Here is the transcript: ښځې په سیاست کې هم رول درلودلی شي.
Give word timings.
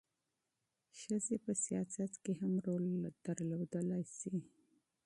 ښځې 0.99 1.35
په 1.45 1.51
سیاست 1.63 2.11
کې 2.23 2.33
هم 2.41 2.53
رول 2.67 2.85
درلودلی 3.25 4.03
شي. 4.17 4.35